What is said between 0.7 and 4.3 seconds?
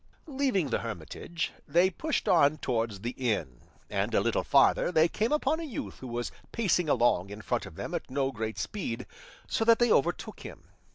the hermitage, they pushed on towards the inn, and a